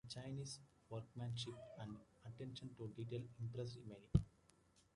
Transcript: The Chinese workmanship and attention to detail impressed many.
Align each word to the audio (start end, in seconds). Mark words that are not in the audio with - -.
The 0.03 0.15
Chinese 0.19 0.57
workmanship 0.89 1.53
and 1.79 1.95
attention 2.25 2.71
to 2.79 2.87
detail 2.87 3.21
impressed 3.39 3.77
many. 3.85 4.25